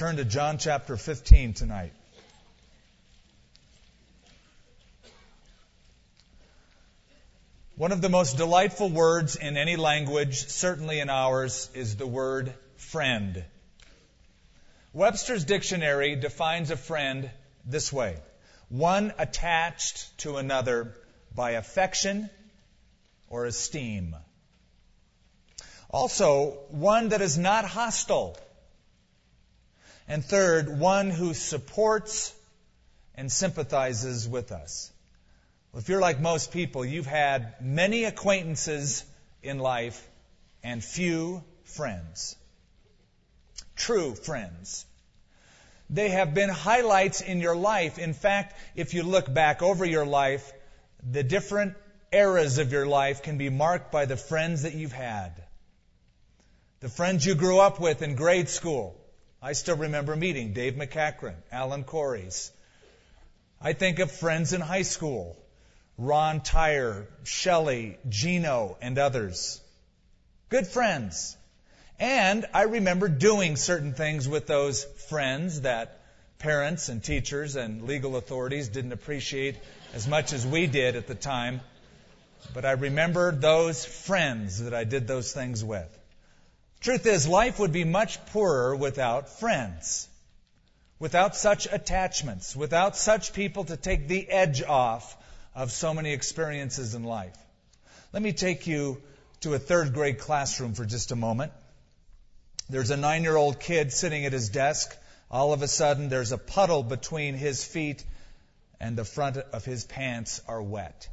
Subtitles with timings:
[0.00, 1.92] turn to John chapter 15 tonight.
[7.76, 12.54] One of the most delightful words in any language, certainly in ours, is the word
[12.78, 13.44] friend.
[14.94, 17.30] Webster's dictionary defines a friend
[17.66, 18.16] this way
[18.70, 20.94] one attached to another
[21.34, 22.30] by affection
[23.28, 24.16] or esteem.
[25.90, 28.38] Also, one that is not hostile.
[30.10, 32.34] And third, one who supports
[33.14, 34.90] and sympathizes with us.
[35.70, 39.04] Well, if you're like most people, you've had many acquaintances
[39.40, 40.04] in life
[40.64, 42.34] and few friends.
[43.76, 44.84] True friends.
[45.88, 48.00] They have been highlights in your life.
[48.00, 50.52] In fact, if you look back over your life,
[51.08, 51.74] the different
[52.10, 55.30] eras of your life can be marked by the friends that you've had.
[56.80, 58.99] The friends you grew up with in grade school.
[59.42, 62.50] I still remember meeting Dave McCachran, Alan Corries.
[63.60, 65.34] I think of friends in high school.
[65.96, 69.60] Ron Tyre, Shelley, Gino, and others.
[70.50, 71.36] Good friends.
[71.98, 76.00] And I remember doing certain things with those friends that
[76.38, 79.56] parents and teachers and legal authorities didn't appreciate
[79.94, 81.60] as much as we did at the time.
[82.52, 85.99] But I remember those friends that I did those things with.
[86.80, 90.08] Truth is, life would be much poorer without friends.
[90.98, 95.16] Without such attachments, without such people to take the edge off
[95.54, 97.36] of so many experiences in life.
[98.12, 99.00] Let me take you
[99.40, 101.52] to a third grade classroom for just a moment.
[102.68, 104.96] There's a nine year old kid sitting at his desk.
[105.30, 108.04] All of a sudden, there's a puddle between his feet
[108.80, 111.08] and the front of his pants are wet.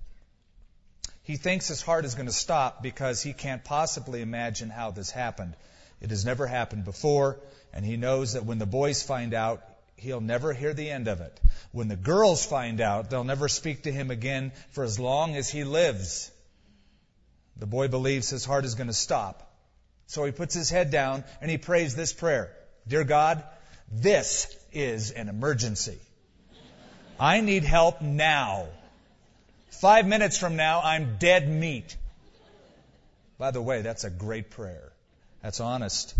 [1.27, 5.11] He thinks his heart is going to stop because he can't possibly imagine how this
[5.11, 5.57] happened.
[5.99, 7.37] It has never happened before,
[7.73, 9.61] and he knows that when the boys find out,
[9.97, 11.37] he'll never hear the end of it.
[11.73, 15.49] When the girls find out, they'll never speak to him again for as long as
[15.49, 16.31] he lives.
[17.57, 19.51] The boy believes his heart is going to stop.
[20.05, 22.55] So he puts his head down and he prays this prayer
[22.87, 23.43] Dear God,
[23.91, 25.99] this is an emergency.
[27.19, 28.67] I need help now.
[29.69, 31.95] Five minutes from now, I'm dead meat.
[33.37, 34.91] By the way, that's a great prayer.
[35.43, 36.15] That's honest.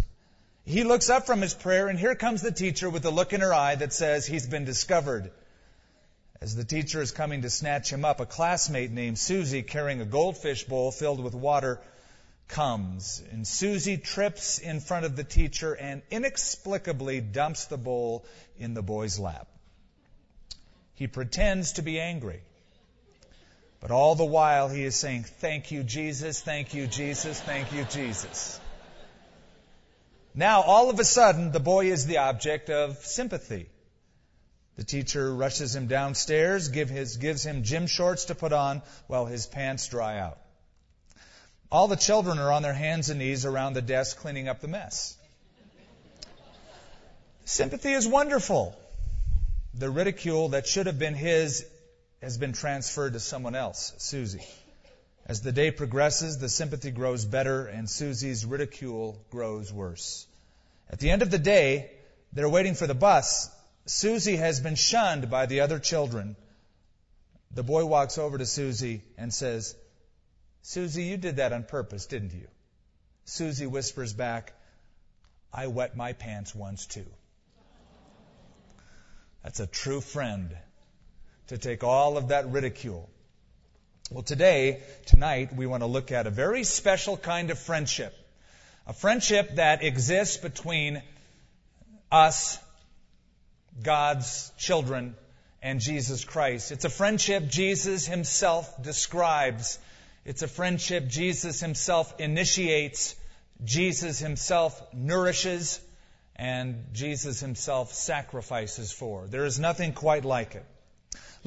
[0.65, 3.41] He looks up from his prayer, and here comes the teacher with a look in
[3.41, 5.31] her eye that says he's been discovered.
[6.39, 10.05] As the teacher is coming to snatch him up, a classmate named Susie, carrying a
[10.05, 11.79] goldfish bowl filled with water,
[12.47, 13.23] comes.
[13.31, 18.25] And Susie trips in front of the teacher and inexplicably dumps the bowl
[18.59, 19.47] in the boy's lap.
[20.93, 22.41] He pretends to be angry.
[23.79, 27.83] But all the while he is saying, Thank you, Jesus, thank you, Jesus, thank you,
[27.85, 28.59] Jesus.
[30.33, 33.69] Now, all of a sudden, the boy is the object of sympathy.
[34.75, 39.25] The teacher rushes him downstairs, give his, gives him gym shorts to put on while
[39.25, 40.37] his pants dry out.
[41.71, 44.67] All the children are on their hands and knees around the desk cleaning up the
[44.67, 45.17] mess.
[47.45, 48.77] Sympathy is wonderful.
[49.73, 51.65] The ridicule that should have been his
[52.27, 54.45] has been transferred to someone else, Susie.
[55.27, 60.27] As the day progresses, the sympathy grows better and Susie's ridicule grows worse.
[60.89, 61.89] At the end of the day,
[62.33, 63.49] they're waiting for the bus.
[63.85, 66.35] Susie has been shunned by the other children.
[67.51, 69.73] The boy walks over to Susie and says,
[70.63, 72.49] Susie, you did that on purpose, didn't you?
[73.23, 74.51] Susie whispers back,
[75.53, 77.07] I wet my pants once too.
[79.45, 80.57] That's a true friend
[81.47, 83.09] to take all of that ridicule
[84.09, 88.15] well, today, tonight, we want to look at a very special kind of friendship.
[88.85, 91.03] A friendship that exists between
[92.09, 92.57] us,
[93.83, 95.17] God's children,
[95.61, 96.71] and Jesus Christ.
[96.71, 99.77] It's a friendship Jesus himself describes.
[100.23, 103.13] It's a friendship Jesus himself initiates,
[103.65, 105.81] Jesus himself nourishes,
[106.37, 109.27] and Jesus himself sacrifices for.
[109.27, 110.65] There is nothing quite like it.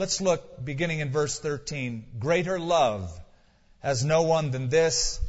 [0.00, 2.06] Let's look beginning in verse 13.
[2.18, 3.12] Greater love
[3.80, 5.20] has no one than this,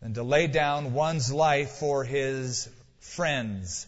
[0.00, 2.68] than to lay down one's life for his
[2.98, 3.86] friends.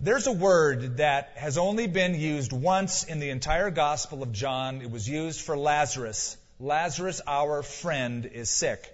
[0.00, 4.80] There's a word that has only been used once in the entire Gospel of John.
[4.80, 6.38] It was used for Lazarus.
[6.58, 8.90] Lazarus, our friend, is sick.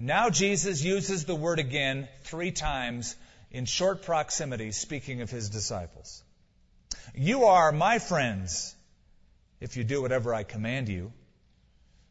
[0.00, 3.14] Now Jesus uses the word again three times
[3.52, 6.24] in short proximity, speaking of his disciples.
[7.14, 8.75] You are my friends
[9.60, 11.12] if you do whatever I command you.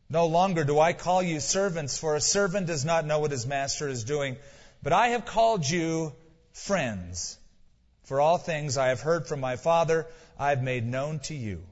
[0.09, 3.47] No longer do I call you servants, for a servant does not know what his
[3.47, 4.37] master is doing,
[4.83, 6.13] but I have called you
[6.53, 7.37] friends.
[8.03, 10.05] For all things I have heard from my Father,
[10.37, 11.63] I have made known to you.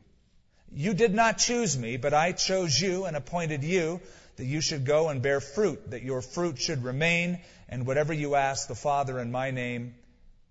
[0.71, 4.01] You did not choose me, but I chose you and appointed you
[4.37, 7.39] that you should go and bear fruit, that your fruit should remain,
[7.69, 9.93] and whatever you ask the Father in my name,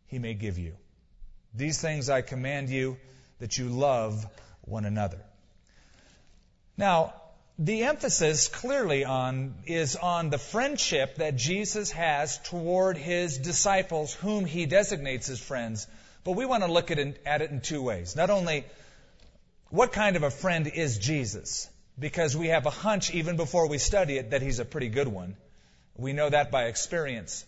[0.06, 0.74] he may give you.
[1.52, 2.96] These things I command you,
[3.40, 4.24] that you love
[4.72, 5.18] one another.
[6.76, 7.14] Now,
[7.58, 14.46] the emphasis clearly on is on the friendship that Jesus has toward his disciples whom
[14.46, 15.86] he designates as friends.
[16.24, 18.16] But we want to look at it, at it in two ways.
[18.16, 18.64] Not only
[19.68, 23.78] what kind of a friend is Jesus, because we have a hunch even before we
[23.78, 25.36] study it that he's a pretty good one.
[25.96, 27.44] We know that by experience.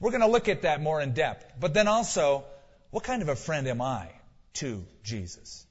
[0.00, 1.44] We're going to look at that more in depth.
[1.60, 2.44] But then also,
[2.90, 4.08] what kind of a friend am I
[4.54, 5.65] to Jesus?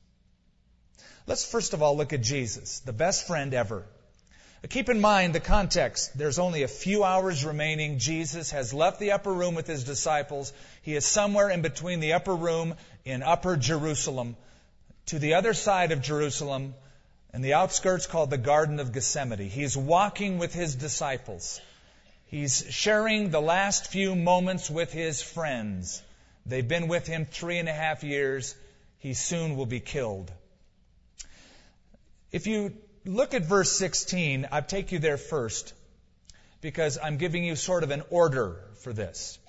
[1.28, 3.84] Let's first of all look at Jesus, the best friend ever.
[4.70, 6.18] Keep in mind the context.
[6.18, 8.00] There's only a few hours remaining.
[8.00, 10.54] Jesus has left the upper room with his disciples.
[10.82, 12.76] He is somewhere in between the upper room
[13.06, 14.36] in upper Jerusalem
[15.08, 16.74] to the other side of Jerusalem
[17.34, 19.50] in the outskirts called the Garden of Gethsemane.
[19.50, 21.60] He's walking with his disciples.
[22.28, 26.02] He's sharing the last few moments with his friends.
[26.46, 28.56] They've been with him three and a half years.
[29.00, 30.32] He soon will be killed.
[32.36, 32.74] If you
[33.06, 35.74] look at verse 16, I'll take you there first
[36.60, 39.40] because I'm giving you sort of an order for this.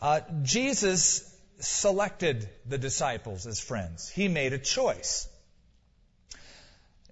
[0.00, 1.28] Uh, Jesus
[1.58, 4.08] selected the disciples as friends.
[4.08, 5.26] He made a choice.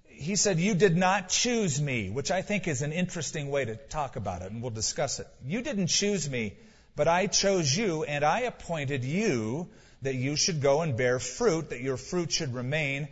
[0.05, 3.75] He said, You did not choose me, which I think is an interesting way to
[3.75, 5.27] talk about it, and we'll discuss it.
[5.45, 6.53] You didn't choose me,
[6.95, 9.67] but I chose you, and I appointed you
[10.03, 13.09] that you should go and bear fruit, that your fruit should remain,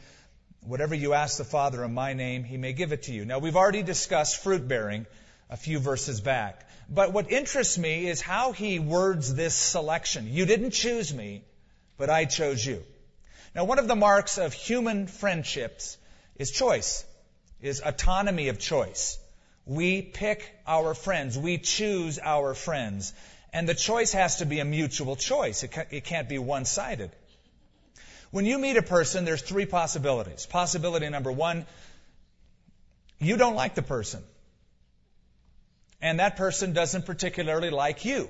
[0.66, 3.26] Whatever you ask the Father in my name, he may give it to you.
[3.26, 5.06] Now, we've already discussed fruit bearing
[5.50, 6.68] a few verses back.
[6.90, 10.28] But what interests me is how he words this selection.
[10.32, 11.44] You didn't choose me,
[11.98, 12.84] but I chose you.
[13.54, 15.98] Now, one of the marks of human friendships
[16.38, 17.06] is choice,
[17.62, 19.20] is autonomy of choice.
[19.66, 21.38] We pick our friends.
[21.38, 23.14] We choose our friends.
[23.52, 25.64] And the choice has to be a mutual choice.
[25.64, 27.12] It can't be one-sided.
[28.34, 30.48] When you meet a person, there's three possibilities.
[30.48, 31.68] Possibility number one,
[33.20, 34.24] you don't like the person.
[36.02, 38.28] And that person doesn't particularly like you.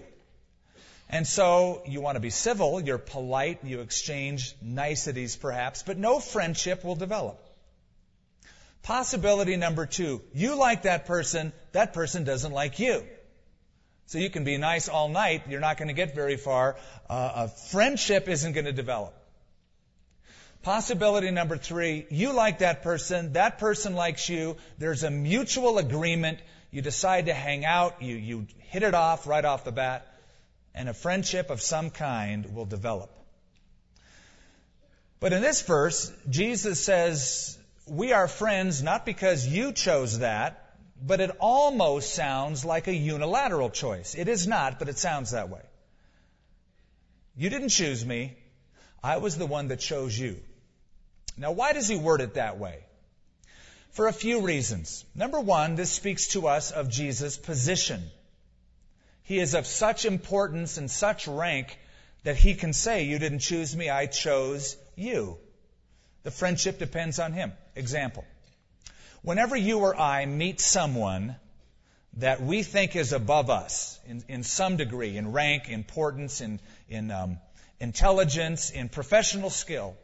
[1.09, 6.19] And so you want to be civil, you're polite, you exchange niceties perhaps, but no
[6.19, 7.41] friendship will develop.
[8.81, 13.05] Possibility number two, you like that person, that person doesn't like you.
[14.07, 16.75] So you can be nice all night, you're not going to get very far.
[17.09, 19.17] Uh, a friendship isn't going to develop.
[20.63, 26.39] Possibility number three, you like that person, that person likes you, there's a mutual agreement,
[26.71, 30.07] you decide to hang out, you, you hit it off right off the bat,
[30.73, 33.11] and a friendship of some kind will develop.
[35.19, 40.75] But in this verse, Jesus says, we are friends not because you chose that,
[41.05, 44.15] but it almost sounds like a unilateral choice.
[44.15, 45.61] It is not, but it sounds that way.
[47.35, 48.37] You didn't choose me.
[49.03, 50.39] I was the one that chose you.
[51.37, 52.79] Now, why does he word it that way?
[53.91, 55.05] For a few reasons.
[55.13, 58.03] Number one, this speaks to us of Jesus' position.
[59.23, 61.77] He is of such importance and such rank
[62.23, 65.37] that he can say, You didn't choose me, I chose you.
[66.23, 67.53] The friendship depends on him.
[67.75, 68.25] Example.
[69.21, 71.35] Whenever you or I meet someone
[72.17, 76.59] that we think is above us in, in some degree, in rank, importance, in,
[76.89, 77.37] in um,
[77.79, 79.95] intelligence, in professional skill,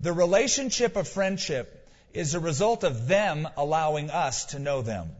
[0.00, 5.10] the relationship of friendship is a result of them allowing us to know them.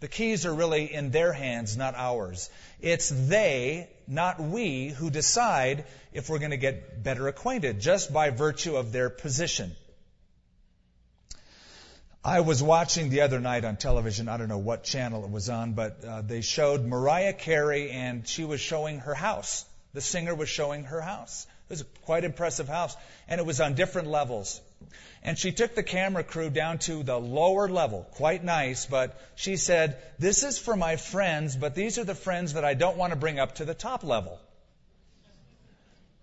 [0.00, 2.48] The keys are really in their hands, not ours.
[2.80, 8.30] It's they, not we, who decide if we're going to get better acquainted just by
[8.30, 9.76] virtue of their position.
[12.24, 15.48] I was watching the other night on television, I don't know what channel it was
[15.48, 19.64] on, but uh, they showed Mariah Carey and she was showing her house.
[19.94, 21.46] The singer was showing her house.
[21.70, 22.96] It was a quite impressive house,
[23.28, 24.60] and it was on different levels.
[25.22, 29.56] And she took the camera crew down to the lower level, quite nice, but she
[29.56, 33.12] said, This is for my friends, but these are the friends that I don't want
[33.12, 34.40] to bring up to the top level.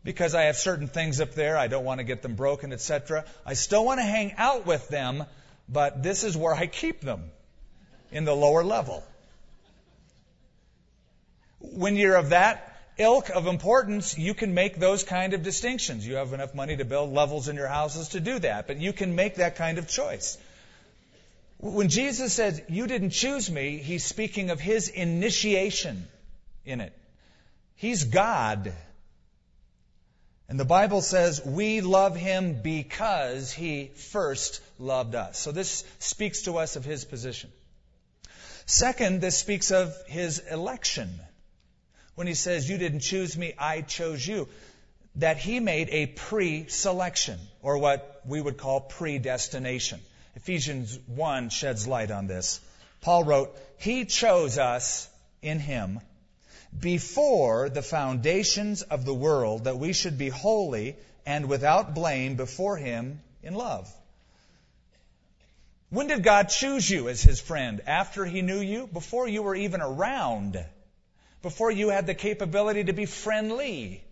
[0.03, 3.23] Because I have certain things up there, I don't want to get them broken, etc.
[3.45, 5.23] I still want to hang out with them,
[5.69, 7.31] but this is where I keep them,
[8.11, 9.01] in the lower level.
[11.61, 12.66] When you're of that
[12.97, 16.05] ilk of importance, you can make those kind of distinctions.
[16.05, 18.93] You have enough money to build levels in your houses to do that, but you
[18.93, 20.37] can make that kind of choice.
[21.59, 26.07] When Jesus said, You didn't choose me, he's speaking of his initiation
[26.65, 26.93] in it.
[27.75, 28.73] He's God.
[30.49, 35.37] And the Bible says we love him because he first loved us.
[35.37, 37.51] So this speaks to us of his position.
[38.65, 41.19] Second, this speaks of his election.
[42.17, 44.47] When he says, You didn't choose me, I chose you.
[45.17, 49.99] That he made a pre selection, or what we would call predestination.
[50.35, 52.59] Ephesians 1 sheds light on this.
[53.01, 55.07] Paul wrote, He chose us
[55.43, 55.99] in him
[56.79, 62.77] before the foundations of the world that we should be holy and without blame before
[62.77, 63.93] Him in love.
[65.91, 67.79] When did God choose you as His friend?
[67.85, 68.87] After He knew you?
[68.87, 70.65] Before you were even around?
[71.41, 74.03] Before you had the capability to be friendly?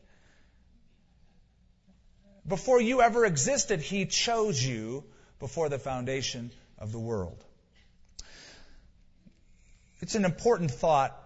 [2.48, 5.04] Before you ever existed, He chose you
[5.40, 7.44] before the foundation of the world.
[10.02, 11.20] It's an important thought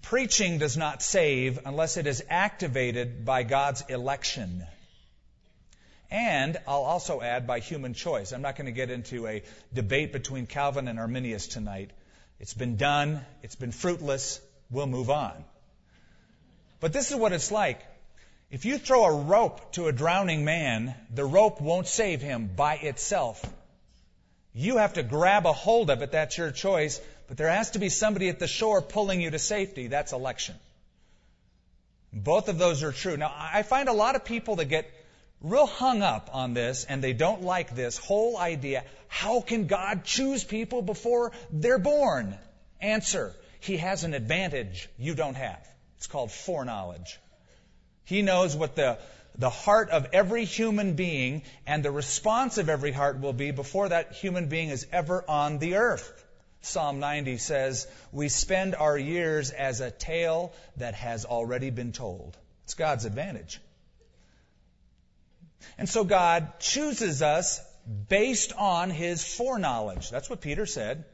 [0.00, 4.64] preaching does not save unless it is activated by God's election.
[6.10, 8.32] And I'll also add by human choice.
[8.32, 9.42] I'm not going to get into a
[9.72, 11.90] debate between Calvin and Arminius tonight.
[12.38, 13.20] It's been done.
[13.42, 14.40] It's been fruitless.
[14.72, 15.32] We'll move on.
[16.80, 17.80] But this is what it's like.
[18.50, 22.74] If you throw a rope to a drowning man, the rope won't save him by
[22.74, 23.44] itself.
[24.54, 26.12] You have to grab a hold of it.
[26.12, 27.00] That's your choice.
[27.28, 29.86] But there has to be somebody at the shore pulling you to safety.
[29.86, 30.54] That's election.
[32.12, 33.16] Both of those are true.
[33.16, 34.90] Now, I find a lot of people that get
[35.40, 38.84] real hung up on this and they don't like this whole idea.
[39.08, 42.36] How can God choose people before they're born?
[42.80, 43.34] Answer.
[43.62, 45.64] He has an advantage you don't have.
[45.96, 47.20] It's called foreknowledge.
[48.04, 48.98] He knows what the,
[49.38, 53.88] the heart of every human being and the response of every heart will be before
[53.90, 56.24] that human being is ever on the earth.
[56.62, 62.36] Psalm 90 says, We spend our years as a tale that has already been told.
[62.64, 63.60] It's God's advantage.
[65.78, 67.60] And so God chooses us
[68.08, 70.10] based on his foreknowledge.
[70.10, 71.04] That's what Peter said.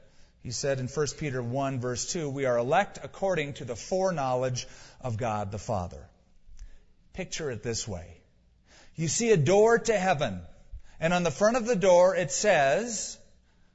[0.48, 4.66] He said in 1 Peter 1, verse 2, We are elect according to the foreknowledge
[5.02, 6.08] of God the Father.
[7.12, 8.16] Picture it this way
[8.96, 10.40] You see a door to heaven,
[11.00, 13.18] and on the front of the door it says,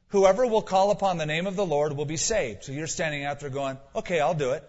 [0.07, 2.63] Whoever will call upon the name of the Lord will be saved.
[2.63, 4.63] So you're standing out there going, okay, I'll do it.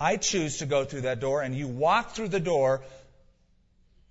[0.00, 2.80] I choose to go through that door, and you walk through the door,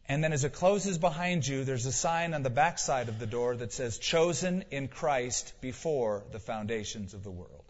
[0.08, 3.20] and then as it closes behind you, there's a sign on the back side of
[3.20, 7.64] the door that says, chosen in Christ before the foundations of the world.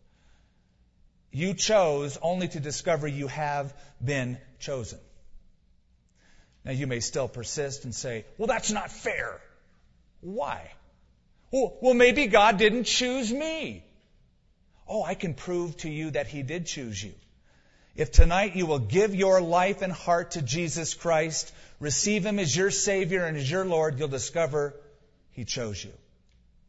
[1.31, 3.73] You chose only to discover you have
[4.03, 4.99] been chosen.
[6.65, 9.41] Now you may still persist and say, well, that's not fair.
[10.21, 10.71] Why?
[11.51, 13.83] Well, well, maybe God didn't choose me.
[14.87, 17.13] Oh, I can prove to you that He did choose you.
[17.95, 22.55] If tonight you will give your life and heart to Jesus Christ, receive Him as
[22.55, 24.73] your Savior and as your Lord, you'll discover
[25.31, 25.93] He chose you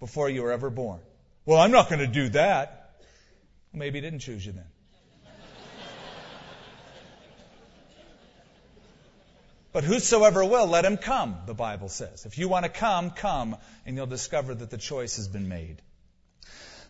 [0.01, 1.01] before you were ever born.
[1.47, 2.97] Well, I'm not going to do that.
[3.73, 4.67] Well, maybe He didn't choose you then.
[9.75, 12.27] But whosoever will, let him come, the Bible says.
[12.27, 15.83] If you want to come, come, and you'll discover that the choice has been made.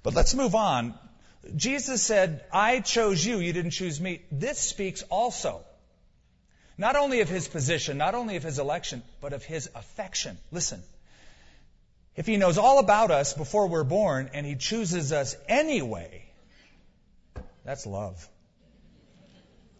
[0.02, 0.92] But let's move on.
[1.56, 4.20] Jesus said, I chose you, you didn't choose me.
[4.30, 5.64] This speaks also,
[6.76, 10.36] not only of his position, not only of his election, but of his affection.
[10.50, 10.82] Listen.
[12.16, 16.22] If he knows all about us before we're born and he chooses us anyway,
[17.64, 18.28] that's love.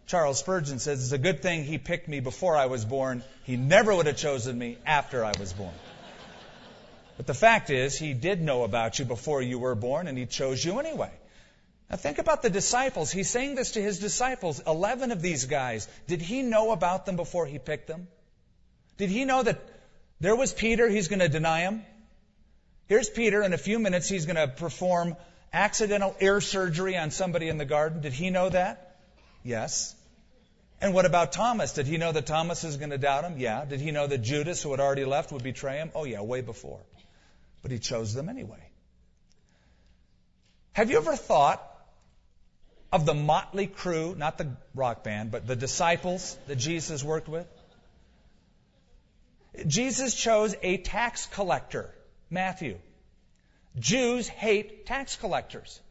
[0.07, 3.23] Charles Spurgeon says it's a good thing he picked me before I was born.
[3.43, 5.73] He never would have chosen me after I was born.
[7.17, 10.25] But the fact is, he did know about you before you were born, and he
[10.25, 11.11] chose you anyway.
[11.89, 13.11] Now think about the disciples.
[13.11, 14.61] He's saying this to his disciples.
[14.65, 15.87] Eleven of these guys.
[16.07, 18.07] Did he know about them before he picked them?
[18.97, 19.61] Did he know that
[20.19, 21.83] there was Peter, he's going to deny him?
[22.87, 25.15] Here's Peter, in a few minutes, he's going to perform
[25.51, 28.01] accidental ear surgery on somebody in the garden.
[28.01, 28.97] Did he know that?
[29.43, 29.95] Yes.
[30.81, 31.73] And what about Thomas?
[31.73, 33.37] Did he know that Thomas is going to doubt him?
[33.37, 33.65] Yeah.
[33.65, 35.91] Did he know that Judas, who had already left, would betray him?
[35.95, 36.79] Oh, yeah, way before.
[37.61, 38.69] But he chose them anyway.
[40.73, 41.74] Have you ever thought
[42.95, 47.45] of the motley crew, not the rock band, but the disciples that Jesus worked with?
[49.67, 51.93] Jesus chose a tax collector,
[52.29, 52.77] Matthew.
[53.77, 55.81] Jews hate tax collectors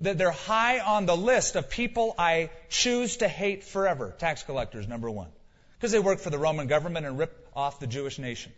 [0.00, 4.14] that they're high on the list of people I choose to hate forever.
[4.18, 5.30] Tax collectors, number one.
[5.78, 8.52] Because they work for the Roman government and rip off the Jewish nation.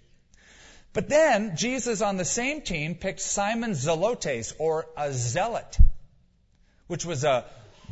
[0.93, 5.79] But then, Jesus on the same team picked Simon Zelotes, or a zealot,
[6.89, 7.45] which was a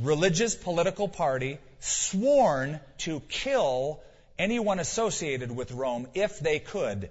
[0.03, 4.01] religious political party sworn to kill
[4.39, 7.05] anyone associated with Rome if they could.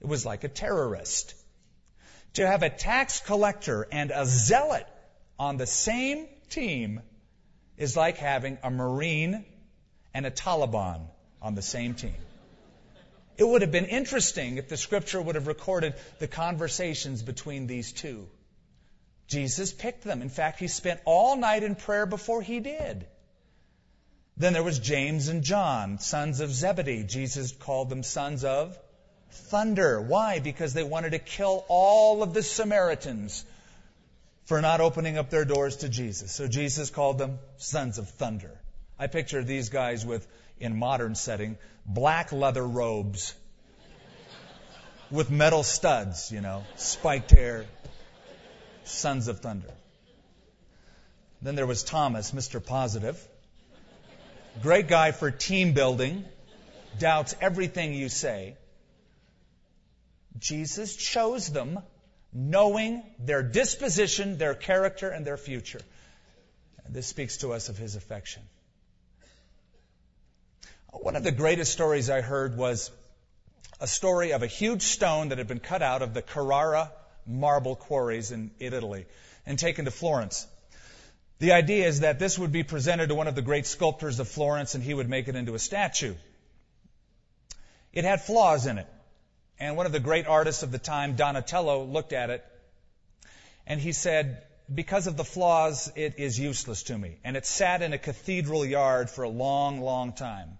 [0.00, 1.34] It was like a terrorist.
[2.34, 4.86] To have a tax collector and a zealot
[5.38, 7.00] on the same team
[7.76, 9.44] is like having a Marine
[10.14, 11.00] and a Taliban
[11.42, 12.14] on the same team.
[13.36, 17.92] It would have been interesting if the scripture would have recorded the conversations between these
[17.92, 18.26] two.
[19.28, 20.22] Jesus picked them.
[20.22, 23.06] In fact, he spent all night in prayer before he did.
[24.36, 27.04] Then there was James and John, sons of Zebedee.
[27.04, 28.78] Jesus called them sons of
[29.30, 30.00] thunder.
[30.00, 30.40] Why?
[30.40, 33.44] Because they wanted to kill all of the Samaritans
[34.44, 36.32] for not opening up their doors to Jesus.
[36.32, 38.52] So Jesus called them sons of thunder.
[38.98, 40.26] I picture these guys with,
[40.60, 43.34] in modern setting, black leather robes
[45.10, 47.64] with metal studs, you know, spiked hair,
[48.86, 49.72] sons of thunder.
[51.42, 52.64] Then there was Thomas, Mr.
[52.64, 53.16] Positive.
[54.62, 56.24] Great guy for team building,
[56.98, 58.56] doubts everything you say.
[60.38, 61.80] Jesus chose them
[62.32, 65.80] knowing their disposition, their character, and their future.
[66.88, 68.42] This speaks to us of his affection.
[70.92, 72.90] One of the greatest stories I heard was
[73.80, 76.90] a story of a huge stone that had been cut out of the Carrara
[77.26, 79.06] marble quarries in Italy
[79.44, 80.46] and taken to Florence.
[81.38, 84.28] The idea is that this would be presented to one of the great sculptors of
[84.28, 86.14] Florence and he would make it into a statue.
[87.92, 88.86] It had flaws in it.
[89.58, 92.44] And one of the great artists of the time, Donatello, looked at it
[93.66, 94.42] and he said,
[94.72, 97.18] because of the flaws, it is useless to me.
[97.24, 100.58] And it sat in a cathedral yard for a long, long time.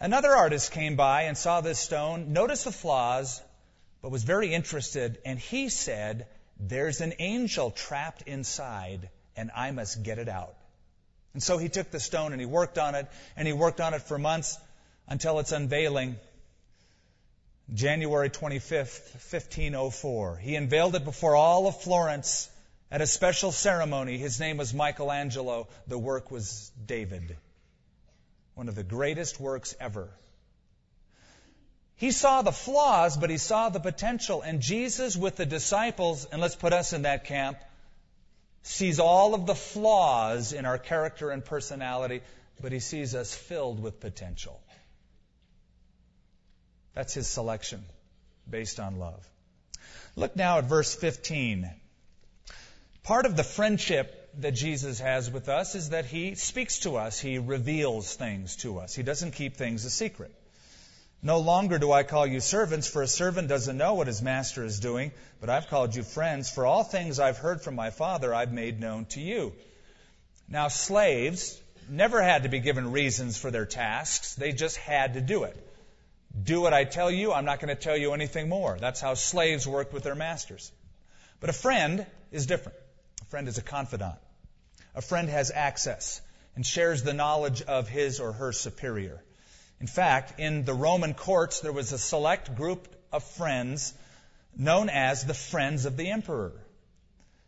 [0.00, 3.40] Another artist came by and saw this stone, noticed the flaws,
[4.06, 6.28] but was very interested, and he said,
[6.60, 10.54] There's an angel trapped inside, and I must get it out.
[11.34, 13.94] And so he took the stone and he worked on it, and he worked on
[13.94, 14.60] it for months
[15.08, 16.14] until its unveiling.
[17.74, 20.36] January 25th, 1504.
[20.36, 22.48] He unveiled it before all of Florence
[22.92, 24.18] at a special ceremony.
[24.18, 25.66] His name was Michelangelo.
[25.88, 27.36] The work was David.
[28.54, 30.08] One of the greatest works ever.
[31.96, 34.42] He saw the flaws, but he saw the potential.
[34.42, 37.58] And Jesus, with the disciples, and let's put us in that camp,
[38.62, 42.20] sees all of the flaws in our character and personality,
[42.60, 44.60] but he sees us filled with potential.
[46.94, 47.84] That's his selection
[48.48, 49.26] based on love.
[50.16, 51.70] Look now at verse 15.
[53.02, 57.18] Part of the friendship that Jesus has with us is that he speaks to us,
[57.18, 58.94] he reveals things to us.
[58.94, 60.34] He doesn't keep things a secret.
[61.26, 64.64] No longer do I call you servants, for a servant doesn't know what his master
[64.64, 65.10] is doing,
[65.40, 68.78] but I've called you friends, for all things I've heard from my Father I've made
[68.78, 69.52] known to you.
[70.48, 75.20] Now, slaves never had to be given reasons for their tasks, they just had to
[75.20, 75.56] do it.
[76.40, 78.78] Do what I tell you, I'm not going to tell you anything more.
[78.78, 80.70] That's how slaves worked with their masters.
[81.40, 82.78] But a friend is different.
[83.22, 84.20] A friend is a confidant.
[84.94, 86.20] A friend has access
[86.54, 89.24] and shares the knowledge of his or her superior.
[89.80, 93.92] In fact, in the Roman courts, there was a select group of friends
[94.56, 96.52] known as the Friends of the Emperor.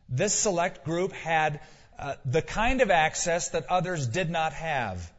[0.09, 1.61] This select group had
[1.99, 5.11] uh, the kind of access that others did not have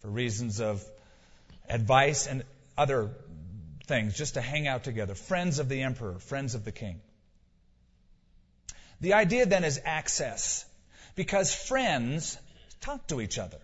[0.00, 0.84] for reasons of
[1.68, 2.42] advice and
[2.76, 3.10] other
[3.86, 5.14] things, just to hang out together.
[5.14, 7.00] Friends of the Emperor, friends of the King.
[9.00, 10.64] The idea then is access,
[11.14, 12.38] because friends
[12.80, 13.58] talk to each other,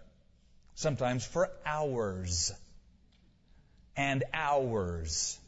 [0.75, 2.53] sometimes for hours
[3.97, 5.39] and hours.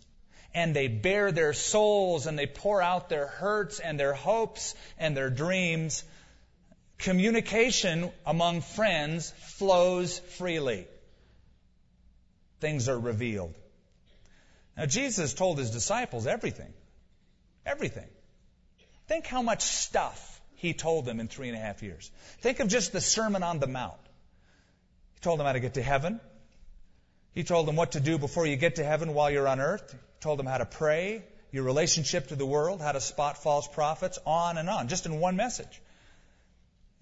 [0.54, 5.16] And they bare their souls and they pour out their hurts and their hopes and
[5.16, 6.04] their dreams.
[6.98, 10.86] Communication among friends flows freely.
[12.60, 13.54] Things are revealed.
[14.76, 16.72] Now, Jesus told his disciples everything.
[17.66, 18.08] Everything.
[19.06, 22.10] Think how much stuff he told them in three and a half years.
[22.40, 24.00] Think of just the Sermon on the Mount.
[25.14, 26.20] He told them how to get to heaven.
[27.34, 29.90] He told them what to do before you get to heaven while you're on earth.
[29.90, 33.66] He told them how to pray, your relationship to the world, how to spot false
[33.66, 35.80] prophets, on and on, just in one message.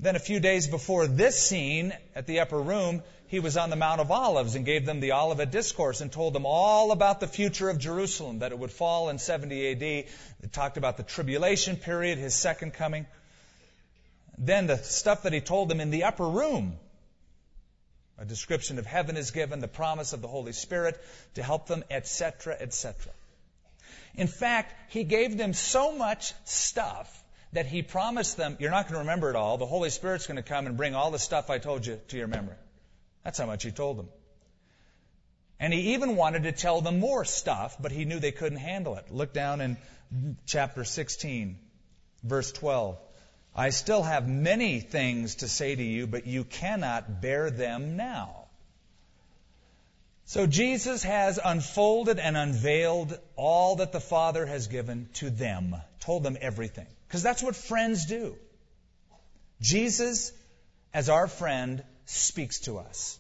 [0.01, 3.77] Then a few days before this scene at the upper room, he was on the
[3.77, 7.29] Mount of Olives and gave them the Olivet Discourse and told them all about the
[7.29, 9.83] future of Jerusalem, that it would fall in 70 AD.
[9.83, 13.07] It talked about the tribulation period, his second coming.
[14.39, 16.79] Then the stuff that he told them in the upper room
[18.19, 21.01] a description of heaven is given, the promise of the Holy Spirit
[21.35, 23.13] to help them, etc., etc.
[24.15, 27.19] In fact, he gave them so much stuff
[27.53, 29.59] that he promised them, you're not going to remember it all.
[29.59, 32.17] The Holy Spirit's going to come and bring all the stuff I told you to
[32.17, 32.57] your memory.
[33.25, 34.09] That's how much he told them.
[35.61, 38.97] And he even wanted to tell them more stuff, but he knew they couldn't handle
[38.97, 39.11] it.
[39.11, 39.77] Look down in
[40.47, 41.59] chapter 16,
[42.25, 42.99] verse 12.
[43.55, 48.47] I still have many things to say to you, but you cannot bear them now.
[50.25, 56.23] So Jesus has unfolded and unveiled all that the Father has given to them, told
[56.23, 56.87] them everything.
[57.07, 58.37] Because that's what friends do.
[59.61, 60.33] Jesus,
[60.95, 63.19] as our friend, speaks to us.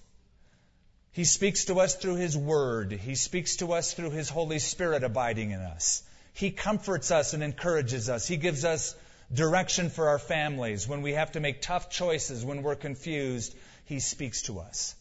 [1.12, 2.92] He speaks to us through His Word.
[2.92, 6.03] He speaks to us through His Holy Spirit abiding in us.
[6.33, 8.27] He comforts us and encourages us.
[8.27, 8.95] He gives us
[9.33, 13.55] direction for our families when we have to make tough choices, when we're confused.
[13.87, 14.95] He speaks to us.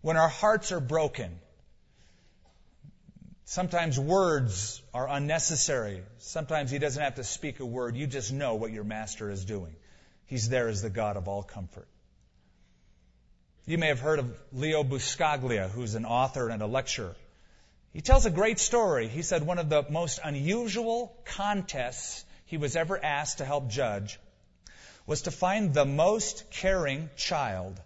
[0.00, 1.38] When our hearts are broken,
[3.44, 6.02] sometimes words are unnecessary.
[6.18, 7.96] Sometimes He doesn't have to speak a word.
[7.96, 9.74] You just know what your Master is doing.
[10.26, 11.86] He's there as the God of all comfort.
[13.66, 17.16] You may have heard of Leo Buscaglia, who's an author and a lecturer.
[17.92, 19.08] He tells a great story.
[19.08, 24.18] He said one of the most unusual contests he was ever asked to help judge
[25.06, 27.80] was to find the most caring child.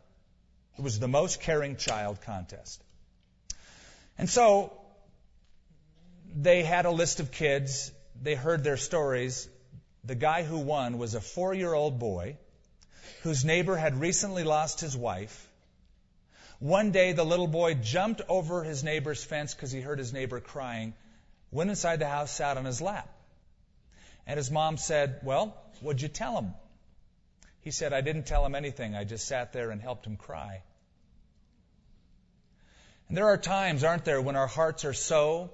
[0.79, 2.83] It was the most caring child contest.
[4.17, 4.73] And so
[6.35, 7.93] they had a list of kids.
[8.23, 9.49] They heard their stories.
[10.05, 12.39] The guy who won was a four year old boy
[13.23, 15.47] whose neighbor had recently lost his wife
[16.61, 20.41] one day, the little boy jumped over his neighbor's fence because he heard his neighbor
[20.41, 20.93] crying,
[21.51, 23.09] went inside the house, sat on his lap.
[24.27, 26.55] And his mom said, Well, what'd you tell him?
[27.63, 28.95] He said, I didn't tell him anything.
[28.95, 30.63] I just sat there and helped him cry.
[33.09, 35.51] And there are times, aren't there, when our hearts are so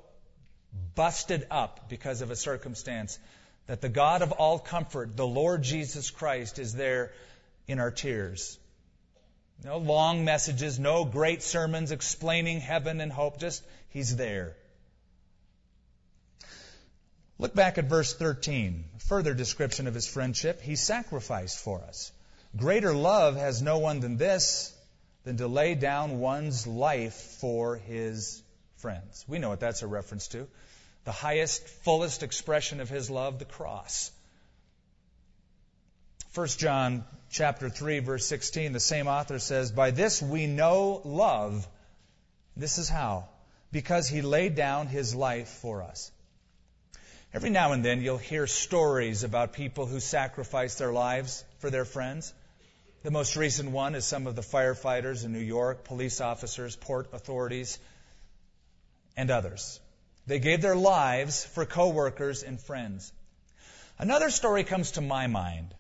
[0.94, 3.18] busted up because of a circumstance
[3.66, 7.12] that the God of all comfort, the Lord Jesus Christ, is there
[7.66, 8.59] in our tears.
[9.64, 14.55] No long messages, no great sermons explaining heaven and hope, just He's there.
[17.38, 18.85] Look back at verse 13.
[19.09, 20.62] Further description of His friendship.
[20.62, 22.12] He sacrificed for us.
[22.57, 24.72] Greater love has no one than this,
[25.25, 28.42] than to lay down one's life for His
[28.79, 29.25] friends.
[29.29, 30.46] We know what that's a reference to.
[31.05, 34.11] The highest, fullest expression of His love, the cross.
[36.35, 41.66] 1 John chapter 3 verse 16 the same author says by this we know love
[42.57, 43.27] this is how
[43.72, 46.11] because he laid down his life for us
[47.37, 51.85] every now and then you'll hear stories about people who sacrifice their lives for their
[51.85, 52.33] friends
[53.03, 57.11] the most recent one is some of the firefighters in New York police officers port
[57.12, 57.79] authorities
[59.18, 59.81] and others
[60.27, 63.12] they gave their lives for coworkers and friends
[63.99, 65.75] another story comes to my mind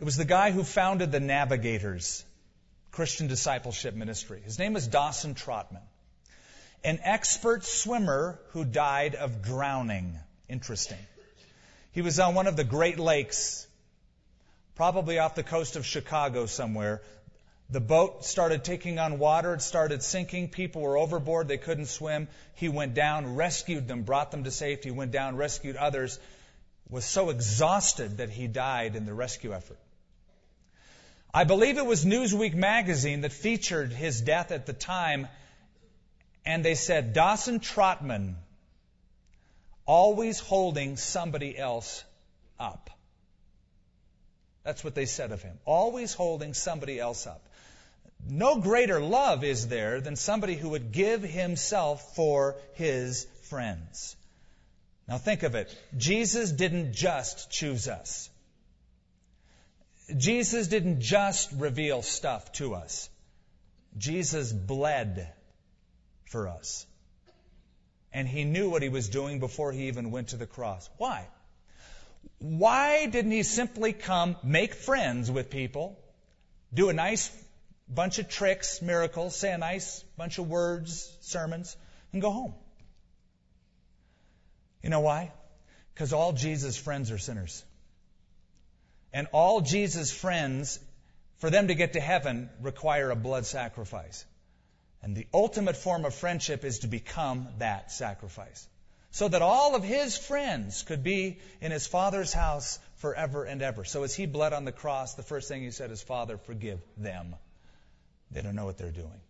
[0.00, 2.24] it was the guy who founded the Navigators
[2.90, 4.40] Christian Discipleship Ministry.
[4.44, 5.82] His name was Dawson Trotman,
[6.84, 10.18] an expert swimmer who died of drowning.
[10.48, 10.98] Interesting.
[11.92, 13.66] He was on one of the Great Lakes,
[14.74, 17.02] probably off the coast of Chicago somewhere.
[17.70, 19.54] The boat started taking on water.
[19.54, 20.48] It started sinking.
[20.48, 21.48] People were overboard.
[21.48, 22.28] They couldn't swim.
[22.54, 26.18] He went down, rescued them, brought them to safety, went down, rescued others,
[26.90, 29.78] was so exhausted that he died in the rescue effort.
[31.32, 35.28] I believe it was Newsweek magazine that featured his death at the time,
[36.44, 38.36] and they said, Dawson Trotman,
[39.92, 42.02] always holding somebody else
[42.58, 42.88] up.
[44.64, 45.58] That's what they said of him.
[45.66, 47.42] Always holding somebody else up.
[48.26, 54.16] No greater love is there than somebody who would give himself for his friends.
[55.08, 55.68] Now think of it.
[55.98, 58.30] Jesus didn't just choose us.
[60.16, 63.10] Jesus didn't just reveal stuff to us.
[63.98, 65.30] Jesus bled
[66.30, 66.86] for us.
[68.12, 70.88] And he knew what he was doing before he even went to the cross.
[70.98, 71.26] Why?
[72.38, 75.98] Why didn't he simply come, make friends with people,
[76.74, 77.30] do a nice
[77.88, 81.76] bunch of tricks, miracles, say a nice bunch of words, sermons,
[82.12, 82.54] and go home?
[84.82, 85.32] You know why?
[85.94, 87.64] Because all Jesus' friends are sinners.
[89.12, 90.80] And all Jesus' friends,
[91.38, 94.24] for them to get to heaven, require a blood sacrifice.
[95.02, 98.68] And the ultimate form of friendship is to become that sacrifice.
[99.10, 103.84] So that all of his friends could be in his Father's house forever and ever.
[103.84, 106.80] So as he bled on the cross, the first thing he said is, Father, forgive
[106.96, 107.34] them.
[108.30, 109.20] They don't know what they're doing.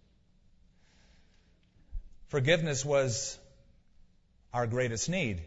[2.28, 3.37] Forgiveness was
[4.54, 5.42] our greatest need.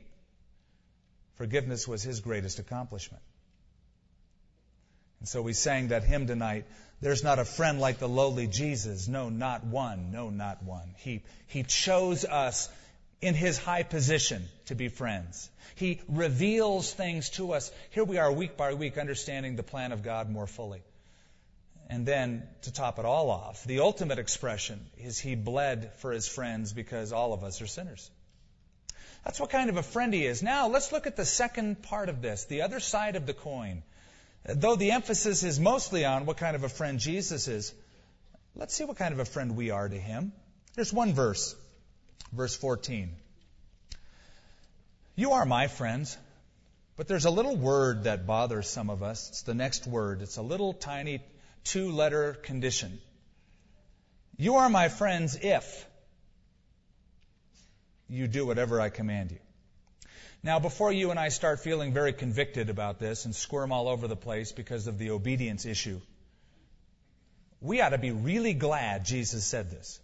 [1.35, 3.23] Forgiveness was his greatest accomplishment.
[5.19, 6.65] And so we sang that hymn tonight.
[7.01, 9.08] There's not a friend like the lowly Jesus.
[9.08, 10.12] No, not one.
[10.12, 10.95] No, not one.
[10.97, 12.69] He, he chose us
[13.21, 15.49] in his high position to be friends.
[15.75, 17.71] He reveals things to us.
[17.91, 20.81] Here we are week by week understanding the plan of God more fully.
[21.88, 26.27] And then, to top it all off, the ultimate expression is he bled for his
[26.27, 28.10] friends because all of us are sinners.
[29.23, 30.41] That's what kind of a friend he is.
[30.41, 33.84] Now, let's look at the second part of this, the other side of the coin.
[34.47, 37.73] Though the emphasis is mostly on what kind of a friend Jesus is,
[38.55, 40.34] let's see what kind of a friend we are to him.
[40.75, 41.55] There's one verse,
[42.31, 43.12] verse 14.
[45.15, 46.15] You are my friends,
[46.95, 49.29] but there's a little word that bothers some of us.
[49.29, 50.21] It's the next word.
[50.21, 51.21] It's a little tiny
[51.63, 52.99] two letter condition.
[54.38, 55.88] You are my friends if
[58.08, 59.39] you do whatever I command you.
[60.45, 64.08] Now, before you and I start feeling very convicted about this and squirm all over
[64.08, 65.99] the place because of the obedience issue,
[67.62, 69.99] we ought to be really glad Jesus said this.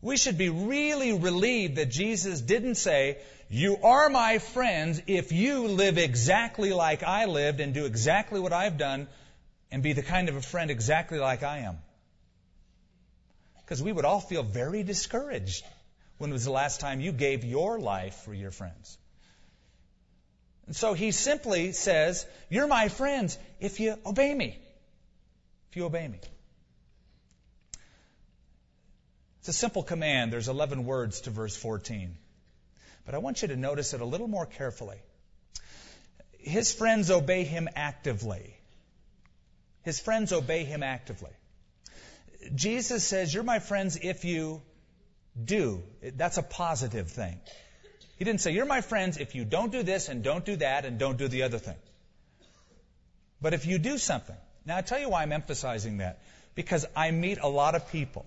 [0.00, 3.18] We should be really relieved that Jesus didn't say,
[3.50, 8.52] You are my friends if you live exactly like I lived and do exactly what
[8.52, 9.08] I've done
[9.72, 11.78] and be the kind of a friend exactly like I am.
[13.64, 15.64] Because we would all feel very discouraged
[16.18, 18.98] when was the last time you gave your life for your friends.
[20.66, 24.58] And so he simply says, You're my friends if you obey me.
[25.70, 26.18] If you obey me.
[29.40, 30.32] It's a simple command.
[30.32, 32.16] There's 11 words to verse 14.
[33.04, 34.96] But I want you to notice it a little more carefully.
[36.38, 38.56] His friends obey him actively.
[39.82, 41.32] His friends obey him actively.
[42.54, 44.62] Jesus says, You're my friends if you
[45.42, 45.82] do.
[46.02, 47.40] That's a positive thing.
[48.18, 50.84] He didn't say, You're my friends if you don't do this and don't do that
[50.84, 51.76] and don't do the other thing.
[53.40, 54.36] But if you do something.
[54.66, 56.20] Now, i tell you why I'm emphasizing that.
[56.54, 58.24] Because I meet a lot of people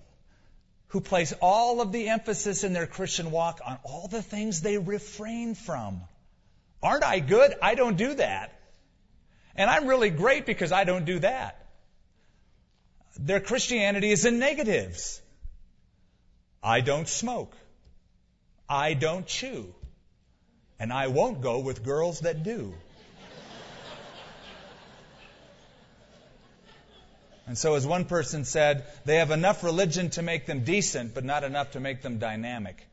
[0.88, 4.78] who place all of the emphasis in their Christian walk on all the things they
[4.78, 6.00] refrain from.
[6.82, 7.54] Aren't I good?
[7.60, 8.52] I don't do that.
[9.56, 11.66] And I'm really great because I don't do that.
[13.18, 15.20] Their Christianity is in negatives.
[16.62, 17.56] I don't smoke.
[18.68, 19.74] I don't chew.
[20.78, 22.74] And I won't go with girls that do.
[27.46, 31.24] And so, as one person said, they have enough religion to make them decent, but
[31.24, 32.86] not enough to make them dynamic.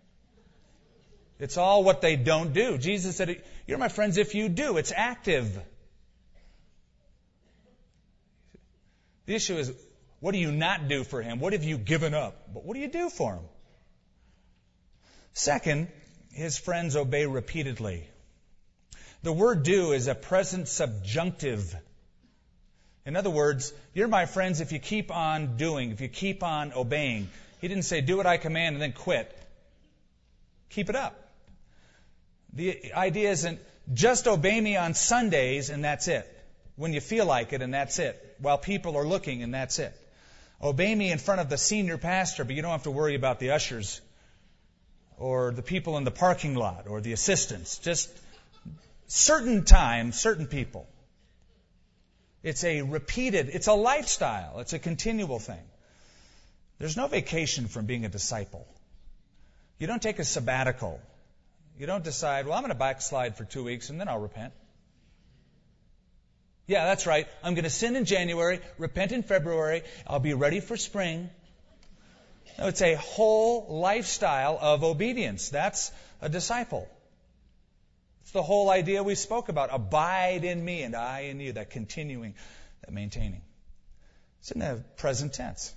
[1.39, 2.77] It's all what they don't do.
[2.77, 4.77] Jesus said, You're my friends if you do.
[4.77, 5.59] It's active.
[9.25, 9.73] The issue is,
[10.21, 11.39] what do you not do for him?
[11.39, 12.53] What have you given up?
[12.53, 13.43] But what do you do for him?
[15.35, 15.89] Second,
[16.31, 18.07] his friends obey repeatedly.
[19.21, 21.75] The word do is a present subjunctive.
[23.05, 26.71] In other words, you're my friends if you keep on doing, if you keep on
[26.71, 27.29] obeying.
[27.59, 29.29] He didn't say, do what I command and then quit.
[30.69, 31.19] Keep it up.
[32.53, 33.59] The idea isn't
[33.93, 36.31] just obey me on Sundays and that's it
[36.77, 38.37] when you feel like it, and that's it.
[38.39, 39.93] While people are looking, and that's it.
[40.61, 43.39] Obey me in front of the senior pastor, but you don't have to worry about
[43.39, 44.01] the ushers
[45.17, 47.77] or the people in the parking lot or the assistants.
[47.79, 48.09] Just
[49.07, 50.87] certain times, certain people.
[52.43, 55.63] It's a repeated, it's a lifestyle, it's a continual thing.
[56.77, 58.67] There's no vacation from being a disciple.
[59.79, 60.99] You don't take a sabbatical.
[61.79, 64.53] You don't decide, well, I'm going to backslide for two weeks and then I'll repent.
[66.67, 67.27] Yeah, that's right.
[67.43, 71.29] I'm going to sin in January, repent in February, I'll be ready for spring.
[72.57, 75.49] No, it's a whole lifestyle of obedience.
[75.49, 76.87] That's a disciple.
[78.21, 79.69] It's the whole idea we spoke about.
[79.71, 81.53] Abide in me and I in you.
[81.53, 82.35] That continuing,
[82.81, 83.41] that maintaining.
[84.39, 85.73] It's in the present tense.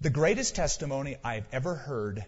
[0.00, 2.24] The greatest testimony I've ever heard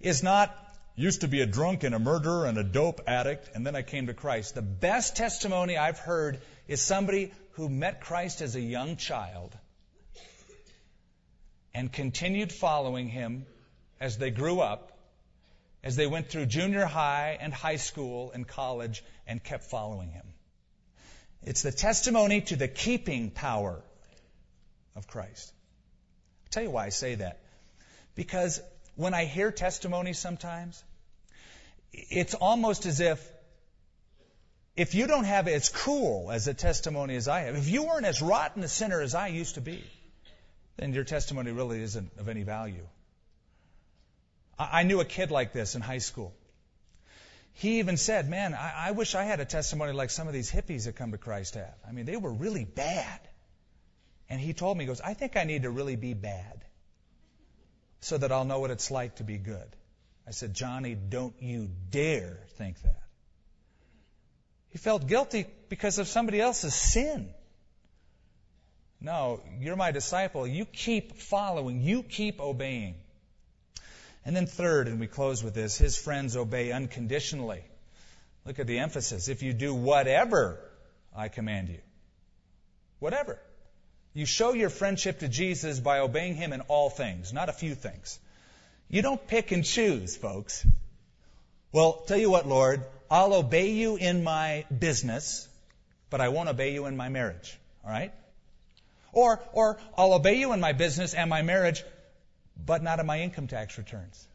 [0.00, 0.56] is not
[0.94, 3.82] used to be a drunk and a murderer and a dope addict, and then I
[3.82, 4.54] came to Christ.
[4.54, 9.56] The best testimony I've heard is somebody who met Christ as a young child
[11.76, 13.44] and continued following him
[14.00, 14.96] as they grew up,
[15.84, 20.24] as they went through junior high and high school and college and kept following him.
[21.42, 23.82] It's the testimony to the keeping power
[24.94, 25.52] of Christ.
[26.44, 27.40] I'll tell you why I say that.
[28.14, 28.58] Because
[28.94, 30.82] when I hear testimonies sometimes,
[31.92, 33.20] it's almost as if
[34.76, 38.06] if you don't have as cool as a testimony as I have, if you weren't
[38.06, 39.84] as rotten a sinner as I used to be,
[40.76, 42.86] then your testimony really isn't of any value.
[44.58, 46.34] I, I knew a kid like this in high school.
[47.54, 50.50] He even said, Man, I, I wish I had a testimony like some of these
[50.50, 51.74] hippies that come to Christ have.
[51.88, 53.20] I mean, they were really bad.
[54.28, 56.64] And he told me, he goes, I think I need to really be bad
[58.00, 59.76] so that I'll know what it's like to be good.
[60.26, 63.02] I said, Johnny, don't you dare think that.
[64.70, 67.32] He felt guilty because of somebody else's sin.
[69.06, 70.48] No, you're my disciple.
[70.48, 71.80] You keep following.
[71.80, 72.96] You keep obeying.
[74.24, 77.62] And then third, and we close with this, his friends obey unconditionally.
[78.44, 79.28] Look at the emphasis.
[79.28, 80.58] If you do whatever
[81.14, 81.78] I command you.
[82.98, 83.38] Whatever.
[84.12, 87.76] You show your friendship to Jesus by obeying him in all things, not a few
[87.76, 88.18] things.
[88.88, 90.66] You don't pick and choose, folks.
[91.70, 95.46] Well, tell you what, Lord, I'll obey you in my business,
[96.10, 97.56] but I won't obey you in my marriage.
[97.84, 98.12] All right?
[99.16, 101.82] Or, or I'll obey you in my business and my marriage,
[102.62, 104.28] but not in my income tax returns.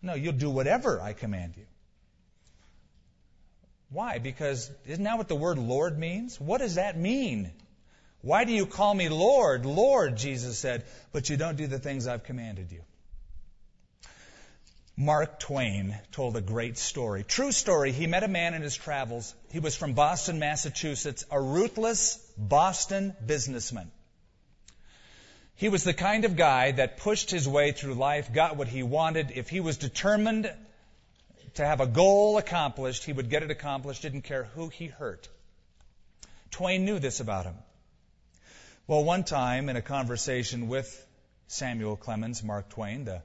[0.00, 1.66] No, you'll do whatever I command you.
[3.90, 4.16] Why?
[4.20, 6.40] Because isn't that what the word Lord means?
[6.40, 7.50] What does that mean?
[8.22, 9.66] Why do you call me Lord?
[9.66, 12.80] Lord, Jesus said, but you don't do the things I've commanded you.
[14.96, 17.24] Mark Twain told a great story.
[17.24, 17.92] True story.
[17.92, 19.34] He met a man in his travels.
[19.50, 23.90] He was from Boston, Massachusetts, a ruthless Boston businessman.
[25.54, 28.82] He was the kind of guy that pushed his way through life, got what he
[28.82, 29.30] wanted.
[29.30, 30.52] If he was determined
[31.54, 35.28] to have a goal accomplished, he would get it accomplished, didn't care who he hurt.
[36.50, 37.54] Twain knew this about him.
[38.86, 41.06] Well, one time in a conversation with
[41.46, 43.22] Samuel Clemens, Mark Twain, the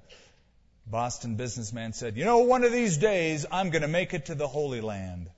[0.90, 4.36] Boston businessman said, You know, one of these days I'm going to make it to
[4.36, 5.30] the Holy Land.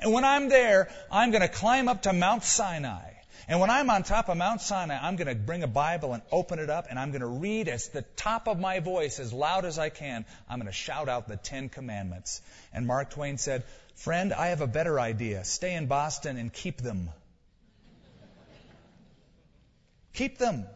[0.00, 3.12] And when I'm there, I'm going to climb up to Mount Sinai.
[3.48, 6.22] And when I'm on top of Mount Sinai, I'm going to bring a Bible and
[6.30, 9.32] open it up, and I'm going to read at the top of my voice, as
[9.32, 10.24] loud as I can.
[10.48, 12.42] I'm going to shout out the Ten Commandments.
[12.72, 13.64] And Mark Twain said,
[13.96, 15.44] Friend, I have a better idea.
[15.44, 17.10] Stay in Boston and keep them.
[20.12, 20.66] keep them.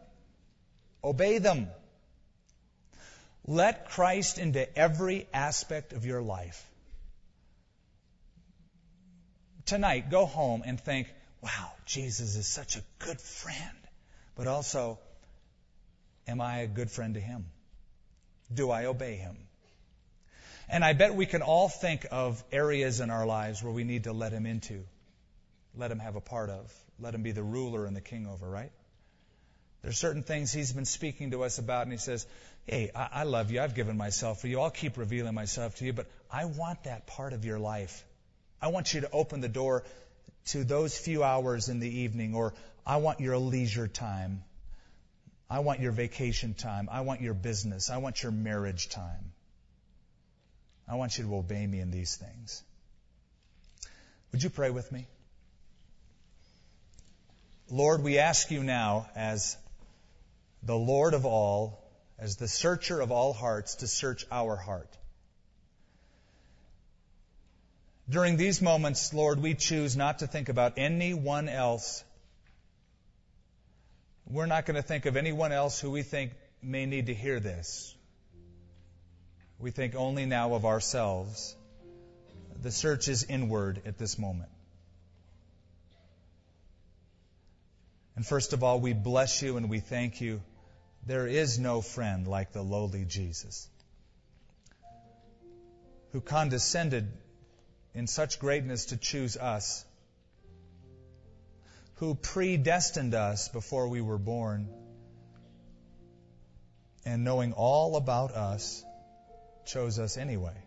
[1.03, 1.69] Obey them.
[3.47, 6.65] Let Christ into every aspect of your life.
[9.65, 11.07] Tonight, go home and think,
[11.41, 13.77] wow, Jesus is such a good friend.
[14.35, 14.99] But also,
[16.27, 17.45] am I a good friend to him?
[18.53, 19.37] Do I obey him?
[20.67, 24.05] And I bet we can all think of areas in our lives where we need
[24.05, 24.83] to let him into,
[25.75, 28.49] let him have a part of, let him be the ruler and the king over,
[28.49, 28.71] right?
[29.85, 32.25] There's certain things he's been speaking to us about, and he says,
[32.65, 33.61] Hey, I, I love you.
[33.61, 34.59] I've given myself for you.
[34.59, 38.03] I'll keep revealing myself to you, but I want that part of your life.
[38.59, 39.83] I want you to open the door
[40.45, 44.43] to those few hours in the evening, or I want your leisure time.
[45.51, 46.89] I want your vacation time.
[46.91, 47.91] I want your business.
[47.91, 49.33] I want your marriage time.
[50.87, 52.63] I want you to obey me in these things.
[54.31, 55.05] Would you pray with me?
[57.69, 59.57] Lord, we ask you now, as
[60.65, 61.83] the Lord of all,
[62.17, 64.89] as the searcher of all hearts, to search our heart.
[68.09, 72.03] During these moments, Lord, we choose not to think about anyone else.
[74.27, 77.39] We're not going to think of anyone else who we think may need to hear
[77.39, 77.95] this.
[79.59, 81.55] We think only now of ourselves.
[82.61, 84.49] The search is inward at this moment.
[88.15, 90.41] And first of all, we bless you and we thank you.
[91.05, 93.69] There is no friend like the lowly Jesus
[96.11, 97.11] who condescended
[97.93, 99.85] in such greatness to choose us,
[101.95, 104.69] who predestined us before we were born,
[107.05, 108.83] and knowing all about us,
[109.65, 110.64] chose us anyway.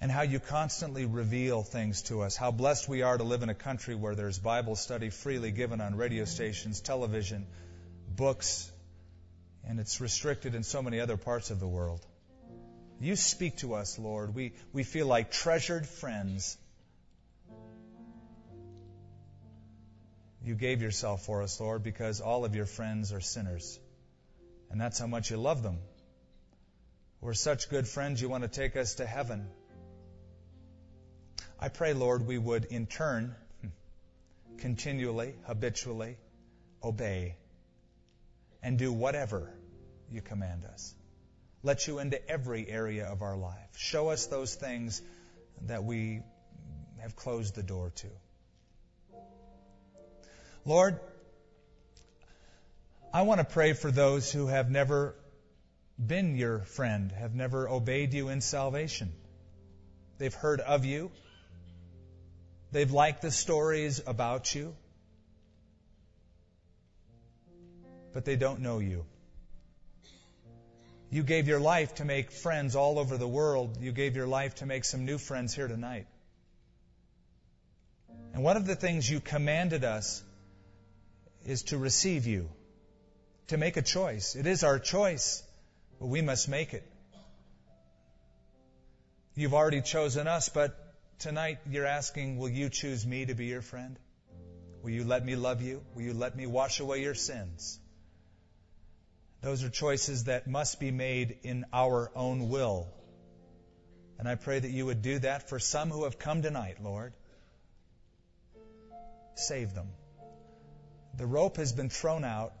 [0.00, 2.36] And how you constantly reveal things to us.
[2.36, 5.80] How blessed we are to live in a country where there's Bible study freely given
[5.80, 7.46] on radio stations, television,
[8.14, 8.70] books,
[9.66, 12.04] and it's restricted in so many other parts of the world.
[13.00, 14.34] You speak to us, Lord.
[14.34, 16.56] We, we feel like treasured friends.
[20.44, 23.78] You gave yourself for us, Lord, because all of your friends are sinners.
[24.70, 25.78] And that's how much you love them.
[27.20, 29.46] We're such good friends, you want to take us to heaven.
[31.64, 33.34] I pray, Lord, we would in turn
[34.58, 36.18] continually, habitually
[36.82, 37.36] obey
[38.62, 39.50] and do whatever
[40.10, 40.94] you command us
[41.64, 43.78] let you into every area of our life.
[43.78, 45.00] Show us those things
[45.62, 46.20] that we
[47.00, 48.06] have closed the door to.
[50.66, 51.00] Lord,
[53.12, 55.14] I want to pray for those who have never
[55.98, 59.12] been your friend, have never obeyed you in salvation.
[60.18, 61.10] They've heard of you.
[62.74, 64.74] They've liked the stories about you.
[68.12, 69.04] But they don't know you.
[71.08, 73.76] You gave your life to make friends all over the world.
[73.80, 76.08] You gave your life to make some new friends here tonight.
[78.32, 80.24] And one of the things you commanded us
[81.46, 82.48] is to receive you,
[83.48, 84.34] to make a choice.
[84.34, 85.44] It is our choice,
[86.00, 86.82] but we must make it.
[89.36, 90.83] You've already chosen us, but
[91.18, 93.98] tonight you're asking, will you choose me to be your friend?
[94.82, 95.82] Will you let me love you?
[95.94, 97.78] Will you let me wash away your sins?
[99.40, 102.88] Those are choices that must be made in our own will.
[104.18, 107.12] And I pray that you would do that for some who have come tonight, Lord.
[109.36, 109.88] Save them.
[111.16, 112.52] The rope has been thrown out.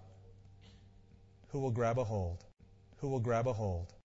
[1.48, 2.44] Who will grab a hold?
[2.98, 3.92] Who will grab a hold?